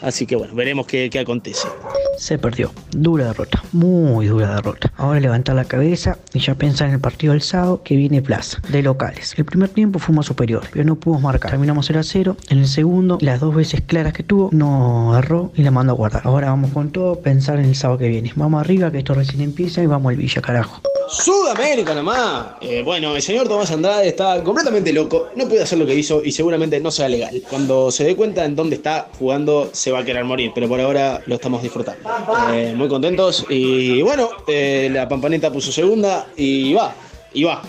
Así 0.00 0.26
que 0.26 0.36
bueno, 0.36 0.54
veremos 0.54 0.86
qué, 0.86 1.10
qué 1.10 1.18
acontece. 1.18 1.66
Se 2.16 2.38
perdió. 2.38 2.72
Dura 2.90 3.26
derrota, 3.26 3.62
muy 3.72 4.26
dura 4.26 4.54
derrota. 4.54 4.92
Ahora 4.96 5.20
levantar 5.20 5.56
la 5.56 5.64
cabeza 5.64 6.18
y 6.32 6.40
ya 6.40 6.54
pensar 6.54 6.88
en 6.88 6.94
el 6.94 7.00
partido 7.00 7.32
del 7.32 7.42
sábado 7.42 7.82
que 7.82 7.96
viene 7.96 8.22
Plaza, 8.22 8.60
de 8.68 8.82
locales. 8.82 9.34
El 9.36 9.44
primer 9.44 9.68
tiempo 9.68 9.98
fuimos 9.98 10.26
superior, 10.26 10.64
pero 10.72 10.84
no 10.84 10.96
pudimos 10.96 11.22
marcar. 11.22 11.50
Terminamos 11.50 11.86
0 11.86 12.00
a 12.00 12.02
0. 12.02 12.36
En 12.48 12.58
el 12.58 12.68
segundo, 12.68 13.18
las 13.20 13.40
dos 13.40 13.54
veces 13.54 13.82
claras 13.82 14.12
que 14.12 14.22
tuvo, 14.22 14.50
no 14.52 15.16
erró 15.18 15.52
y 15.54 15.62
la 15.62 15.70
mandó 15.70 15.92
a 15.92 15.96
guardar. 15.96 16.22
Ahora 16.24 16.48
vamos 16.50 16.72
con 16.72 16.90
todo, 16.90 17.20
pensar 17.20 17.58
en 17.58 17.66
el 17.66 17.74
sábado 17.74 17.98
que 17.98 18.08
viene. 18.08 18.32
Vamos 18.36 18.60
arriba, 18.60 18.90
que 18.90 18.98
esto 18.98 19.14
recién 19.14 19.40
empieza 19.40 19.82
y 19.82 19.86
vamos 19.86 20.10
al 20.10 20.16
Villa, 20.16 20.42
carajo. 20.42 20.82
Sudamérica 21.08 21.94
nomás. 21.94 22.46
Eh, 22.60 22.82
bueno, 22.84 23.16
el 23.16 23.22
señor 23.22 23.48
Tomás 23.48 23.70
Andrade 23.70 24.08
está 24.08 24.42
completamente 24.42 24.92
loco, 24.92 25.28
no 25.34 25.48
puede 25.48 25.62
hacer 25.62 25.78
lo 25.78 25.86
que 25.86 25.94
hizo 25.94 26.22
y 26.24 26.32
seguramente 26.32 26.78
no 26.80 26.90
sea 26.90 27.08
legal. 27.08 27.42
Cuando 27.48 27.90
se 27.90 28.04
dé 28.04 28.16
cuenta 28.16 28.44
en 28.44 28.54
dónde 28.54 28.76
está 28.76 29.08
jugando, 29.18 29.70
se 29.72 29.90
va 29.90 30.00
a 30.00 30.04
querer 30.04 30.24
morir, 30.24 30.52
pero 30.54 30.68
por 30.68 30.80
ahora 30.80 31.20
lo 31.26 31.36
estamos 31.36 31.62
disfrutando. 31.62 32.08
Eh, 32.52 32.74
muy 32.76 32.88
contentos 32.88 33.46
y 33.48 34.02
bueno, 34.02 34.30
eh, 34.46 34.88
la 34.92 35.08
Pampaneta 35.08 35.52
puso 35.52 35.72
segunda 35.72 36.26
y 36.36 36.74
va, 36.74 36.94
y 37.32 37.44
va. 37.44 37.62